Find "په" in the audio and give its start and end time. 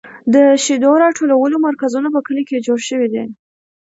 2.15-2.19